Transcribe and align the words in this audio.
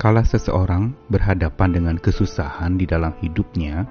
kala 0.00 0.24
seseorang 0.24 0.96
berhadapan 1.12 1.76
dengan 1.76 1.96
kesusahan 2.00 2.80
di 2.80 2.88
dalam 2.88 3.12
hidupnya, 3.20 3.84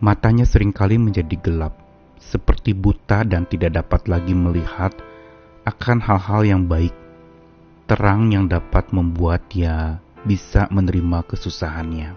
matanya 0.00 0.48
sering 0.48 0.72
kali 0.72 0.96
menjadi 0.96 1.36
gelap, 1.36 1.76
seperti 2.16 2.72
buta 2.72 3.20
dan 3.28 3.44
tidak 3.44 3.76
dapat 3.76 4.08
lagi 4.08 4.32
melihat 4.32 4.96
akan 5.68 6.00
hal-hal 6.00 6.48
yang 6.48 6.64
baik, 6.64 6.96
terang 7.84 8.32
yang 8.32 8.48
dapat 8.48 8.88
membuat 8.88 9.44
dia 9.52 10.00
bisa 10.24 10.64
menerima 10.72 11.28
kesusahannya. 11.28 12.16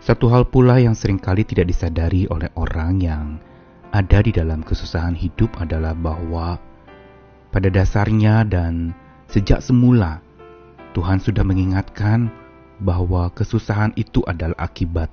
Satu 0.00 0.32
hal 0.32 0.48
pula 0.48 0.80
yang 0.80 0.96
sering 0.96 1.20
kali 1.20 1.44
tidak 1.44 1.68
disadari 1.68 2.24
oleh 2.32 2.48
orang 2.56 2.96
yang 2.96 3.24
ada 3.92 4.24
di 4.24 4.32
dalam 4.32 4.64
kesusahan 4.64 5.14
hidup 5.14 5.52
adalah 5.60 5.92
bahwa 5.92 6.56
pada 7.52 7.68
dasarnya 7.68 8.48
dan 8.48 8.96
sejak 9.28 9.60
semula 9.60 10.31
Tuhan 10.92 11.20
sudah 11.20 11.44
mengingatkan 11.44 12.28
bahwa 12.80 13.32
kesusahan 13.32 13.96
itu 13.96 14.20
adalah 14.28 14.56
akibat 14.60 15.12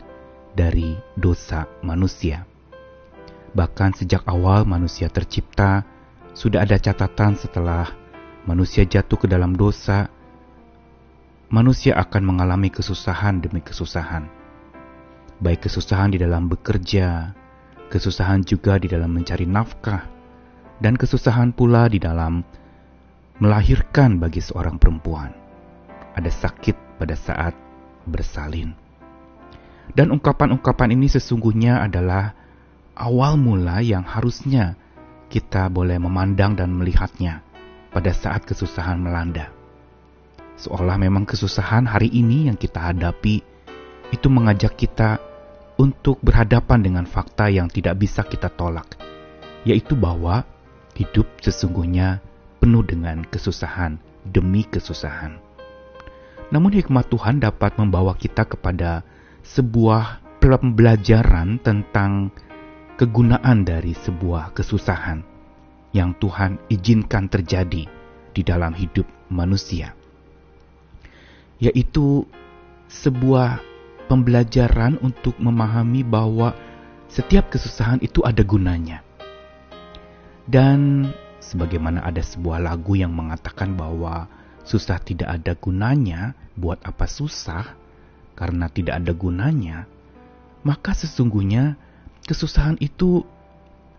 dari 0.56 1.00
dosa 1.16 1.68
manusia. 1.84 2.44
Bahkan 3.56 3.98
sejak 3.98 4.28
awal 4.28 4.68
manusia 4.68 5.08
tercipta, 5.10 5.88
sudah 6.36 6.68
ada 6.68 6.78
catatan 6.78 7.40
setelah 7.40 7.90
manusia 8.46 8.86
jatuh 8.86 9.18
ke 9.18 9.28
dalam 9.32 9.56
dosa, 9.56 10.12
manusia 11.50 11.98
akan 11.98 12.24
mengalami 12.36 12.70
kesusahan 12.70 13.42
demi 13.42 13.64
kesusahan 13.64 14.40
baik 15.40 15.72
kesusahan 15.72 16.12
di 16.12 16.20
dalam 16.20 16.52
bekerja, 16.52 17.32
kesusahan 17.88 18.44
juga 18.44 18.76
di 18.76 18.92
dalam 18.92 19.08
mencari 19.08 19.48
nafkah, 19.48 20.04
dan 20.84 21.00
kesusahan 21.00 21.56
pula 21.56 21.88
di 21.88 21.98
dalam 21.98 22.44
melahirkan 23.40 24.20
bagi 24.20 24.44
seorang 24.44 24.76
perempuan. 24.76 25.39
Ada 26.20 26.36
sakit 26.36 27.00
pada 27.00 27.16
saat 27.16 27.56
bersalin. 28.04 28.76
Dan 29.96 30.12
ungkapan-ungkapan 30.12 30.92
ini 30.92 31.08
sesungguhnya 31.08 31.80
adalah 31.80 32.36
awal 33.00 33.40
mula 33.40 33.80
yang 33.80 34.04
harusnya 34.04 34.76
kita 35.32 35.72
boleh 35.72 35.96
memandang 35.96 36.60
dan 36.60 36.76
melihatnya 36.76 37.40
pada 37.96 38.12
saat 38.12 38.44
kesusahan 38.44 39.00
melanda. 39.00 39.48
Seolah 40.60 41.00
memang 41.00 41.24
kesusahan 41.24 41.88
hari 41.88 42.12
ini 42.12 42.52
yang 42.52 42.60
kita 42.60 42.92
hadapi 42.92 43.40
itu 44.12 44.28
mengajak 44.28 44.76
kita 44.76 45.24
untuk 45.80 46.20
berhadapan 46.20 46.84
dengan 46.84 47.08
fakta 47.08 47.48
yang 47.48 47.72
tidak 47.72 47.96
bisa 47.96 48.28
kita 48.28 48.52
tolak, 48.52 49.00
yaitu 49.64 49.96
bahwa 49.96 50.44
hidup 51.00 51.32
sesungguhnya 51.40 52.20
penuh 52.60 52.84
dengan 52.84 53.24
kesusahan 53.24 53.96
demi 54.28 54.68
kesusahan. 54.68 55.49
Namun 56.50 56.74
hikmat 56.74 57.14
Tuhan 57.14 57.38
dapat 57.38 57.78
membawa 57.78 58.18
kita 58.18 58.46
kepada 58.50 59.06
sebuah 59.46 60.26
pembelajaran 60.42 61.62
tentang 61.62 62.34
kegunaan 62.98 63.62
dari 63.62 63.94
sebuah 63.94 64.58
kesusahan 64.58 65.22
yang 65.94 66.18
Tuhan 66.18 66.58
izinkan 66.74 67.30
terjadi 67.30 67.86
di 68.34 68.42
dalam 68.42 68.74
hidup 68.74 69.06
manusia, 69.30 69.94
yaitu 71.62 72.26
sebuah 72.90 73.62
pembelajaran 74.10 74.98
untuk 75.06 75.38
memahami 75.38 76.02
bahwa 76.02 76.58
setiap 77.10 77.54
kesusahan 77.54 78.02
itu 78.02 78.26
ada 78.26 78.42
gunanya. 78.42 79.06
Dan 80.50 81.10
sebagaimana 81.38 82.02
ada 82.02 82.26
sebuah 82.26 82.58
lagu 82.58 82.98
yang 82.98 83.14
mengatakan 83.14 83.78
bahwa 83.78 84.26
susah 84.64 85.00
tidak 85.02 85.30
ada 85.30 85.54
gunanya, 85.56 86.36
buat 86.56 86.80
apa 86.84 87.06
susah? 87.08 87.76
Karena 88.36 88.72
tidak 88.72 89.04
ada 89.04 89.12
gunanya, 89.12 89.84
maka 90.64 90.96
sesungguhnya 90.96 91.76
kesusahan 92.24 92.80
itu 92.80 93.24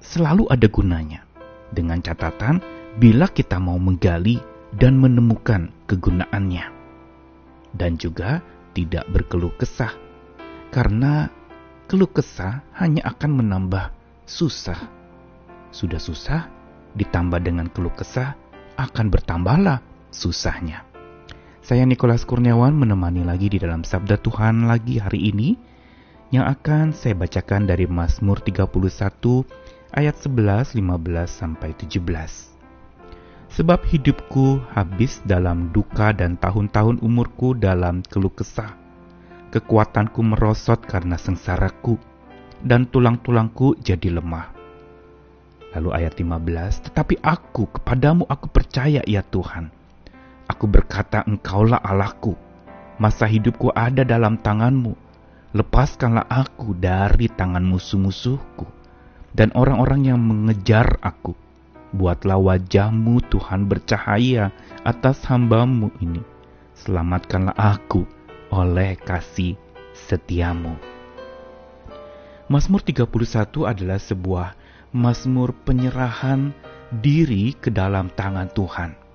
selalu 0.01 0.49
ada 0.49 0.67
gunanya. 0.69 1.29
Dengan 1.71 2.01
catatan, 2.03 2.59
bila 2.97 3.29
kita 3.31 3.61
mau 3.61 3.77
menggali 3.77 4.41
dan 4.75 4.97
menemukan 4.97 5.71
kegunaannya. 5.87 6.67
Dan 7.71 7.95
juga 8.01 8.43
tidak 8.75 9.07
berkeluh 9.13 9.55
kesah, 9.55 9.95
karena 10.75 11.31
keluh 11.87 12.11
kesah 12.11 12.67
hanya 12.75 13.07
akan 13.07 13.45
menambah 13.45 13.95
susah. 14.27 14.79
Sudah 15.71 16.03
susah, 16.03 16.51
ditambah 16.99 17.39
dengan 17.45 17.71
keluh 17.71 17.95
kesah, 17.95 18.35
akan 18.75 19.07
bertambahlah 19.13 19.90
susahnya. 20.15 20.87
Saya 21.63 21.87
Nikolas 21.87 22.27
Kurniawan 22.27 22.75
menemani 22.75 23.23
lagi 23.23 23.47
di 23.47 23.63
dalam 23.63 23.87
Sabda 23.87 24.19
Tuhan 24.19 24.67
lagi 24.67 24.99
hari 24.99 25.31
ini, 25.31 25.55
yang 26.35 26.47
akan 26.47 26.95
saya 26.95 27.15
bacakan 27.15 27.67
dari 27.67 27.87
Mazmur 27.91 28.43
31 28.43 28.71
ayat 29.95 30.15
11, 30.19 30.79
15 30.79 31.31
sampai 31.31 31.71
17. 31.75 32.51
Sebab 33.51 33.83
hidupku 33.83 34.63
habis 34.75 35.19
dalam 35.27 35.75
duka 35.75 36.15
dan 36.15 36.39
tahun-tahun 36.39 37.03
umurku 37.03 37.59
dalam 37.59 38.03
keluh 38.07 38.31
kesah. 38.31 38.79
Kekuatanku 39.51 40.23
merosot 40.23 40.79
karena 40.87 41.19
sengsaraku, 41.19 41.99
dan 42.63 42.87
tulang-tulangku 42.87 43.75
jadi 43.83 44.15
lemah. 44.15 44.55
Lalu 45.75 45.89
ayat 46.03 46.15
15, 46.19 46.87
Tetapi 46.91 47.15
aku, 47.23 47.67
kepadamu 47.75 48.27
aku 48.31 48.47
percaya 48.51 49.03
ya 49.03 49.23
Tuhan. 49.27 49.80
Aku 50.61 50.69
berkata 50.69 51.25
engkaulah 51.25 51.81
Allahku. 51.81 52.37
Masa 53.01 53.25
hidupku 53.25 53.73
ada 53.73 54.05
dalam 54.05 54.37
tanganmu. 54.37 54.93
Lepaskanlah 55.57 56.29
aku 56.29 56.77
dari 56.77 57.33
tangan 57.33 57.65
musuh-musuhku 57.65 58.69
dan 59.33 59.57
orang-orang 59.57 60.13
yang 60.13 60.21
mengejar 60.21 61.01
aku 61.01 61.33
Buatlah 61.91 62.39
wajahmu 62.39 63.19
Tuhan 63.35 63.67
bercahaya 63.67 64.55
atas 64.87 65.27
hambamu 65.27 65.91
ini. 65.99 66.23
Selamatkanlah 66.79 67.59
aku 67.59 68.07
oleh 68.55 68.95
kasih 68.95 69.59
setiamu. 69.91 70.79
Mazmur 72.47 72.85
31 72.87 73.11
adalah 73.67 73.99
sebuah 73.99 74.55
mazmur 74.95 75.51
penyerahan 75.67 76.55
diri 76.95 77.59
ke 77.59 77.75
dalam 77.75 78.07
tangan 78.15 78.47
Tuhan. 78.55 79.10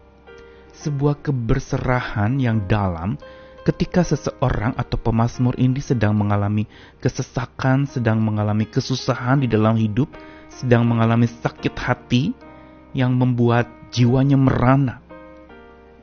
Sebuah 0.76 1.24
keberserahan 1.24 2.36
yang 2.40 2.68
dalam 2.68 3.16
ketika 3.64 4.04
seseorang 4.04 4.76
atau 4.76 5.00
pemazmur 5.00 5.56
ini 5.56 5.82
sedang 5.82 6.14
mengalami 6.14 6.68
kesesakan, 7.00 7.88
sedang 7.88 8.22
mengalami 8.22 8.68
kesusahan 8.68 9.42
di 9.42 9.48
dalam 9.48 9.80
hidup, 9.80 10.12
sedang 10.52 10.86
mengalami 10.86 11.26
sakit 11.26 11.74
hati, 11.80 12.36
yang 12.96 13.16
membuat 13.18 13.68
jiwanya 13.92 14.40
merana. 14.40 15.04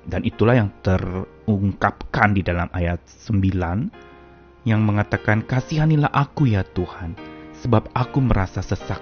Dan 0.02 0.26
itulah 0.26 0.58
yang 0.58 0.70
terungkapkan 0.82 2.34
di 2.34 2.42
dalam 2.42 2.66
ayat 2.74 3.00
9 3.06 4.66
yang 4.66 4.82
mengatakan 4.82 5.42
kasihanilah 5.42 6.10
aku 6.10 6.50
ya 6.50 6.62
Tuhan 6.62 7.14
sebab 7.62 7.90
aku 7.94 8.18
merasa 8.22 8.62
sesak 8.62 8.98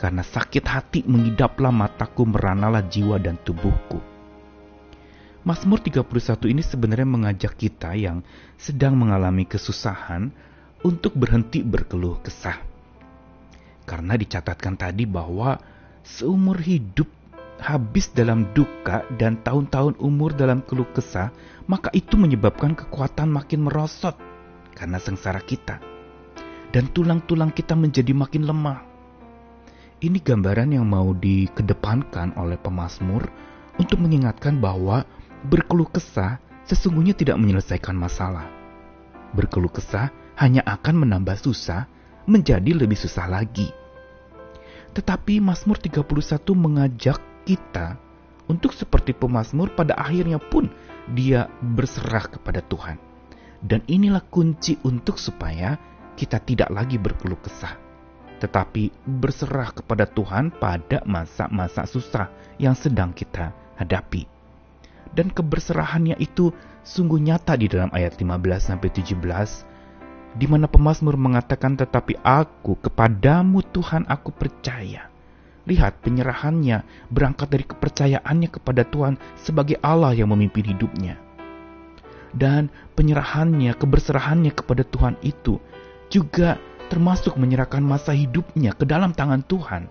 karena 0.00 0.24
sakit 0.24 0.64
hati 0.64 1.00
mengidaplah 1.04 1.72
mataku 1.72 2.24
meranalah 2.24 2.84
jiwa 2.88 3.20
dan 3.20 3.36
tubuhku. 3.44 4.09
Mazmur 5.40 5.80
31 5.80 6.52
ini 6.52 6.60
sebenarnya 6.60 7.08
mengajak 7.08 7.56
kita 7.56 7.96
yang 7.96 8.20
sedang 8.60 8.92
mengalami 8.92 9.48
kesusahan 9.48 10.28
untuk 10.84 11.16
berhenti 11.16 11.64
berkeluh 11.64 12.20
kesah. 12.20 12.60
Karena 13.88 14.20
dicatatkan 14.20 14.76
tadi 14.76 15.08
bahwa 15.08 15.56
seumur 16.04 16.60
hidup 16.60 17.08
habis 17.56 18.12
dalam 18.12 18.52
duka 18.52 19.08
dan 19.16 19.40
tahun-tahun 19.40 19.96
umur 19.96 20.36
dalam 20.36 20.60
keluh 20.60 20.88
kesah, 20.92 21.32
maka 21.64 21.88
itu 21.96 22.20
menyebabkan 22.20 22.76
kekuatan 22.76 23.32
makin 23.32 23.64
merosot 23.64 24.20
karena 24.76 25.00
sengsara 25.00 25.40
kita. 25.40 25.80
Dan 26.68 26.92
tulang-tulang 26.92 27.56
kita 27.56 27.72
menjadi 27.72 28.12
makin 28.12 28.44
lemah. 28.44 28.84
Ini 30.04 30.20
gambaran 30.20 30.76
yang 30.76 30.84
mau 30.84 31.16
dikedepankan 31.16 32.36
oleh 32.36 32.60
pemazmur 32.60 33.24
untuk 33.80 34.04
mengingatkan 34.04 34.60
bahwa 34.60 35.08
berkeluh 35.46 35.88
kesah 35.88 36.42
sesungguhnya 36.68 37.16
tidak 37.16 37.40
menyelesaikan 37.40 37.96
masalah. 37.96 38.48
Berkeluh 39.32 39.72
kesah 39.72 40.10
hanya 40.36 40.64
akan 40.66 41.06
menambah 41.06 41.38
susah 41.40 41.86
menjadi 42.28 42.76
lebih 42.76 42.98
susah 42.98 43.30
lagi. 43.30 43.70
Tetapi 44.90 45.38
Mazmur 45.38 45.78
31 45.78 46.02
mengajak 46.58 47.18
kita 47.46 47.94
untuk 48.50 48.74
seperti 48.74 49.14
pemazmur 49.14 49.70
pada 49.78 49.94
akhirnya 49.94 50.42
pun 50.42 50.66
dia 51.14 51.46
berserah 51.62 52.26
kepada 52.26 52.58
Tuhan. 52.66 52.98
Dan 53.60 53.84
inilah 53.86 54.24
kunci 54.26 54.80
untuk 54.82 55.20
supaya 55.20 55.78
kita 56.16 56.40
tidak 56.42 56.72
lagi 56.72 56.96
berkeluh 56.96 57.38
kesah, 57.38 57.76
tetapi 58.40 58.88
berserah 59.04 59.70
kepada 59.76 60.08
Tuhan 60.08 60.48
pada 60.56 61.04
masa-masa 61.04 61.84
susah 61.84 62.32
yang 62.56 62.72
sedang 62.72 63.12
kita 63.12 63.52
hadapi. 63.76 64.39
Dan 65.10 65.34
keberserahannya 65.34 66.16
itu 66.22 66.54
sungguh 66.86 67.18
nyata 67.18 67.58
di 67.58 67.66
dalam 67.66 67.90
ayat 67.90 68.14
15 68.18 68.30
sampai 68.62 68.88
17 68.94 69.70
di 70.30 70.46
mana 70.46 70.70
pemazmur 70.70 71.18
mengatakan 71.18 71.74
tetapi 71.74 72.22
aku 72.22 72.78
kepadamu 72.78 73.66
Tuhan 73.74 74.06
aku 74.06 74.30
percaya. 74.30 75.10
Lihat 75.66 76.02
penyerahannya 76.02 76.86
berangkat 77.10 77.48
dari 77.50 77.64
kepercayaannya 77.66 78.48
kepada 78.48 78.82
Tuhan 78.86 79.18
sebagai 79.38 79.76
Allah 79.82 80.14
yang 80.14 80.30
memimpin 80.30 80.66
hidupnya. 80.66 81.18
Dan 82.30 82.70
penyerahannya, 82.94 83.74
keberserahannya 83.74 84.54
kepada 84.54 84.86
Tuhan 84.86 85.18
itu 85.26 85.58
juga 86.06 86.62
termasuk 86.90 87.34
menyerahkan 87.34 87.82
masa 87.82 88.14
hidupnya 88.14 88.74
ke 88.74 88.86
dalam 88.86 89.10
tangan 89.10 89.42
Tuhan. 89.46 89.90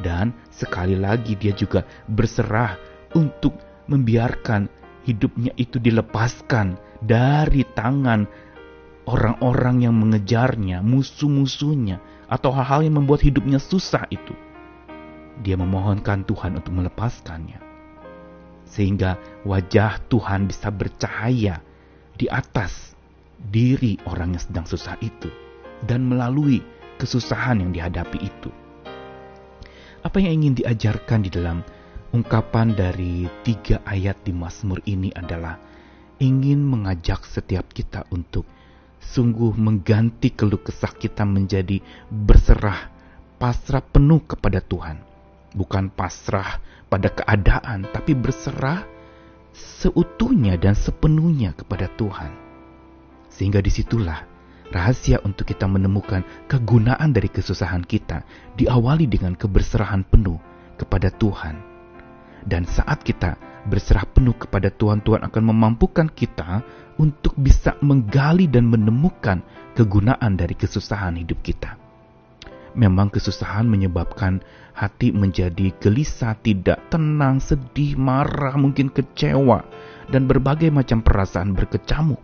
Dan 0.00 0.32
sekali 0.48 0.96
lagi 0.96 1.36
dia 1.36 1.52
juga 1.52 1.84
berserah 2.08 2.80
untuk 3.12 3.52
membiarkan 3.90 4.70
hidupnya 5.04 5.50
itu 5.58 5.82
dilepaskan 5.82 6.78
dari 7.02 7.66
tangan 7.66 8.24
orang-orang 9.10 9.82
yang 9.82 9.98
mengejarnya, 9.98 10.84
musuh-musuhnya, 10.86 11.98
atau 12.30 12.54
hal-hal 12.54 12.86
yang 12.86 13.02
membuat 13.02 13.26
hidupnya 13.26 13.58
susah 13.58 14.06
itu. 14.14 14.32
Dia 15.42 15.58
memohonkan 15.58 16.22
Tuhan 16.22 16.62
untuk 16.62 16.70
melepaskannya. 16.78 17.58
Sehingga 18.70 19.18
wajah 19.42 19.98
Tuhan 20.06 20.46
bisa 20.46 20.70
bercahaya 20.70 21.58
di 22.14 22.30
atas 22.30 22.94
diri 23.40 23.98
orang 24.06 24.36
yang 24.36 24.42
sedang 24.44 24.66
susah 24.68 24.94
itu 25.02 25.32
dan 25.88 26.06
melalui 26.06 26.60
kesusahan 27.00 27.64
yang 27.64 27.72
dihadapi 27.72 28.18
itu. 28.20 28.52
Apa 30.04 30.20
yang 30.20 30.44
ingin 30.44 30.60
diajarkan 30.60 31.24
di 31.24 31.30
dalam 31.32 31.64
ungkapan 32.10 32.74
dari 32.74 33.30
tiga 33.46 33.78
ayat 33.86 34.18
di 34.26 34.34
Mazmur 34.34 34.82
ini 34.82 35.14
adalah 35.14 35.62
ingin 36.18 36.58
mengajak 36.58 37.22
setiap 37.22 37.70
kita 37.70 38.02
untuk 38.10 38.42
sungguh 38.98 39.54
mengganti 39.54 40.34
keluh 40.34 40.58
kesah 40.58 40.90
kita 40.90 41.22
menjadi 41.22 41.78
berserah, 42.10 42.90
pasrah 43.38 43.82
penuh 43.82 44.20
kepada 44.26 44.58
Tuhan. 44.58 44.98
Bukan 45.54 45.90
pasrah 45.94 46.58
pada 46.90 47.10
keadaan, 47.10 47.86
tapi 47.90 48.18
berserah 48.18 48.86
seutuhnya 49.54 50.58
dan 50.58 50.74
sepenuhnya 50.74 51.54
kepada 51.54 51.86
Tuhan. 51.94 52.34
Sehingga 53.30 53.62
di 53.62 53.70
situlah 53.70 54.26
Rahasia 54.70 55.18
untuk 55.26 55.50
kita 55.50 55.66
menemukan 55.66 56.22
kegunaan 56.46 57.10
dari 57.10 57.26
kesusahan 57.26 57.82
kita 57.82 58.22
diawali 58.54 59.10
dengan 59.10 59.34
keberserahan 59.34 60.06
penuh 60.06 60.38
kepada 60.78 61.10
Tuhan. 61.10 61.69
Dan 62.44 62.64
saat 62.64 63.04
kita 63.04 63.36
berserah 63.68 64.08
penuh 64.08 64.36
kepada 64.36 64.72
Tuhan, 64.72 65.04
Tuhan 65.04 65.26
akan 65.28 65.42
memampukan 65.52 66.08
kita 66.08 66.64
untuk 66.96 67.36
bisa 67.36 67.76
menggali 67.80 68.48
dan 68.48 68.68
menemukan 68.68 69.40
kegunaan 69.76 70.36
dari 70.36 70.56
kesusahan 70.56 71.16
hidup 71.16 71.40
kita. 71.40 71.76
Memang 72.76 73.10
kesusahan 73.10 73.66
menyebabkan 73.66 74.40
hati 74.76 75.10
menjadi 75.10 75.74
gelisah, 75.82 76.38
tidak 76.38 76.78
tenang, 76.88 77.42
sedih, 77.42 77.98
marah, 77.98 78.54
mungkin 78.54 78.88
kecewa, 78.94 79.66
dan 80.06 80.30
berbagai 80.30 80.70
macam 80.70 81.02
perasaan 81.02 81.52
berkecamuk. 81.52 82.22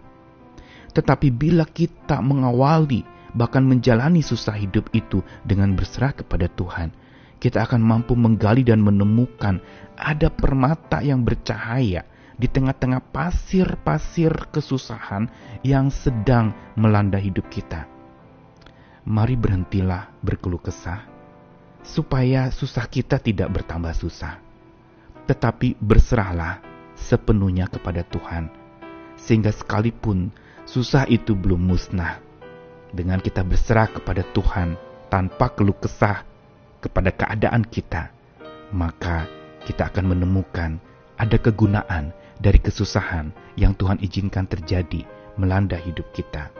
Tetapi 0.94 1.28
bila 1.34 1.66
kita 1.66 2.22
mengawali 2.22 3.04
bahkan 3.36 3.60
menjalani 3.66 4.24
susah 4.24 4.56
hidup 4.56 4.88
itu 4.96 5.20
dengan 5.44 5.76
berserah 5.76 6.16
kepada 6.16 6.48
Tuhan, 6.48 6.88
kita 7.36 7.68
akan 7.68 7.82
mampu 7.84 8.16
menggali 8.16 8.64
dan 8.64 8.80
menemukan 8.80 9.60
ada 9.96 10.28
permata 10.32 11.04
yang 11.04 11.20
bercahaya 11.20 12.04
di 12.36 12.48
tengah-tengah 12.48 13.00
pasir-pasir 13.12 14.32
kesusahan 14.52 15.28
yang 15.64 15.88
sedang 15.88 16.52
melanda 16.76 17.16
hidup 17.16 17.48
kita. 17.48 17.88
Mari 19.08 19.38
berhentilah 19.38 20.12
berkeluh 20.20 20.60
kesah, 20.60 21.08
supaya 21.80 22.52
susah 22.52 22.84
kita 22.90 23.16
tidak 23.22 23.48
bertambah 23.62 23.94
susah. 23.96 24.42
Tetapi 25.24 25.80
berserahlah 25.80 26.60
sepenuhnya 26.92 27.70
kepada 27.70 28.04
Tuhan, 28.04 28.52
sehingga 29.16 29.54
sekalipun 29.54 30.28
susah 30.68 31.08
itu 31.08 31.32
belum 31.32 31.62
musnah. 31.62 32.20
Dengan 32.92 33.20
kita 33.22 33.42
berserah 33.42 33.90
kepada 33.90 34.22
Tuhan 34.34 34.76
tanpa 35.08 35.52
keluh 35.54 35.76
kesah 35.76 36.35
kepada 36.86 37.10
keadaan 37.10 37.66
kita, 37.66 38.14
maka 38.70 39.26
kita 39.66 39.90
akan 39.90 40.14
menemukan 40.14 40.78
ada 41.18 41.34
kegunaan 41.42 42.14
dari 42.38 42.62
kesusahan 42.62 43.34
yang 43.58 43.74
Tuhan 43.74 43.98
izinkan 43.98 44.46
terjadi 44.46 45.02
melanda 45.34 45.74
hidup 45.74 46.06
kita. 46.14 46.54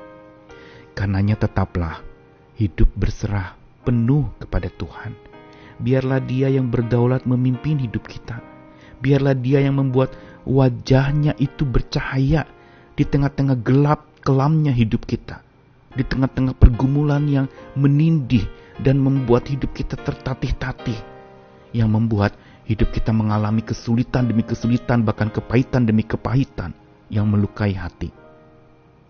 Karenanya 0.98 1.38
tetaplah 1.46 2.02
hidup 2.58 2.90
berserah 2.98 3.54
penuh 3.86 4.26
kepada 4.42 4.66
Tuhan. 4.72 5.14
Biarlah 5.76 6.24
dia 6.24 6.48
yang 6.48 6.72
berdaulat 6.72 7.28
memimpin 7.28 7.76
hidup 7.78 8.08
kita. 8.08 8.40
Biarlah 8.98 9.36
dia 9.36 9.60
yang 9.60 9.76
membuat 9.76 10.16
wajahnya 10.48 11.36
itu 11.36 11.68
bercahaya 11.68 12.48
di 12.96 13.04
tengah-tengah 13.04 13.60
gelap 13.60 14.08
kelamnya 14.24 14.72
hidup 14.72 15.04
kita, 15.04 15.44
di 15.92 16.00
tengah-tengah 16.00 16.56
pergumulan 16.56 17.28
yang 17.28 17.46
menindih 17.76 18.48
dan 18.82 19.00
membuat 19.00 19.48
hidup 19.48 19.72
kita 19.72 19.96
tertatih-tatih, 20.00 20.98
yang 21.76 21.92
membuat 21.92 22.36
hidup 22.66 22.90
kita 22.92 23.14
mengalami 23.14 23.62
kesulitan 23.62 24.26
demi 24.28 24.42
kesulitan, 24.42 25.06
bahkan 25.06 25.30
kepahitan 25.30 25.86
demi 25.86 26.02
kepahitan 26.02 26.74
yang 27.12 27.30
melukai 27.30 27.72
hati. 27.72 28.10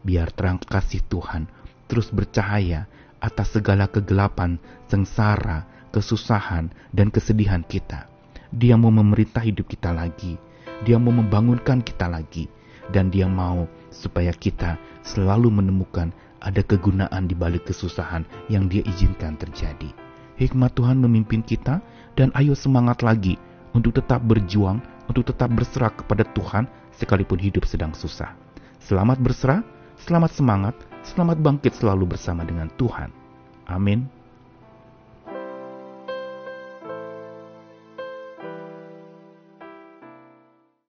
Biar 0.06 0.30
terang 0.30 0.62
kasih 0.62 1.02
Tuhan 1.10 1.50
terus 1.86 2.10
bercahaya 2.10 2.86
atas 3.22 3.56
segala 3.56 3.88
kegelapan, 3.90 4.58
sengsara, 4.86 5.66
kesusahan, 5.90 6.70
dan 6.92 7.08
kesedihan 7.08 7.64
kita. 7.64 8.06
Dia 8.52 8.78
mau 8.78 8.92
memerintah 8.94 9.42
hidup 9.42 9.66
kita 9.66 9.90
lagi. 9.90 10.38
Dia 10.84 11.00
mau 11.00 11.10
membangunkan 11.10 11.80
kita 11.80 12.06
lagi 12.06 12.46
dan 12.92 13.08
dia 13.10 13.26
mau 13.26 13.66
supaya 13.88 14.30
kita 14.30 14.76
selalu 15.02 15.48
menemukan 15.48 16.12
ada 16.40 16.60
kegunaan 16.64 17.28
di 17.28 17.34
balik 17.36 17.68
kesusahan 17.68 18.26
yang 18.52 18.68
dia 18.68 18.84
izinkan 18.84 19.36
terjadi. 19.40 19.90
Hikmat 20.36 20.76
Tuhan 20.76 21.00
memimpin 21.00 21.40
kita 21.40 21.80
dan 22.16 22.28
ayo 22.36 22.52
semangat 22.52 23.00
lagi 23.00 23.40
untuk 23.72 23.96
tetap 23.96 24.20
berjuang, 24.24 24.80
untuk 25.08 25.28
tetap 25.28 25.48
berserah 25.52 25.92
kepada 25.92 26.24
Tuhan 26.36 26.68
sekalipun 26.92 27.40
hidup 27.40 27.64
sedang 27.64 27.96
susah. 27.96 28.36
Selamat 28.80 29.16
berserah, 29.20 29.64
selamat 30.00 30.32
semangat, 30.36 30.74
selamat 31.04 31.40
bangkit 31.40 31.72
selalu 31.76 32.16
bersama 32.16 32.44
dengan 32.44 32.68
Tuhan. 32.76 33.08
Amin. 33.68 34.25